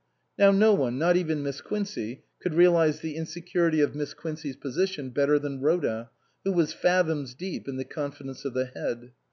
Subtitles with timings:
[0.35, 5.11] Now no one (not even Miss Quincey) could realize the insecurity of Miss Quincey's position
[5.11, 6.09] better than Rhoda,
[6.43, 9.11] who was fathoms deep in the confidence of the Head.